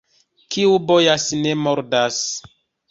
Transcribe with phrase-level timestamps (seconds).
[0.55, 2.21] Kiu bojas, ne mordas.